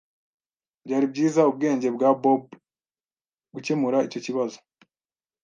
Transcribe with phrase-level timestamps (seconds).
[0.85, 2.43] Byari byiza ubwenge bwa Bob
[3.53, 4.57] gukemura icyo kibazo.